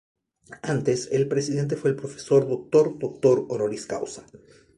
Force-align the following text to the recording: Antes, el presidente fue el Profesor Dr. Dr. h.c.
Antes, 0.63 1.09
el 1.11 1.27
presidente 1.27 1.75
fue 1.75 1.91
el 1.91 1.95
Profesor 1.95 2.47
Dr. 2.47 2.97
Dr. 2.97 3.45
h.c. 3.51 4.21